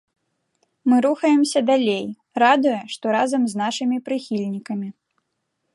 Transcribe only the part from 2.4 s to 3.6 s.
радуе, што разам